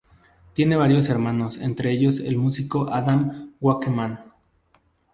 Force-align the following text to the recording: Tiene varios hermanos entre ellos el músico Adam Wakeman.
Tiene 0.53 0.75
varios 0.77 1.09
hermanos 1.09 1.59
entre 1.59 1.91
ellos 1.91 2.21
el 2.21 2.35
músico 2.35 2.91
Adam 2.91 3.53
Wakeman. 3.61 4.33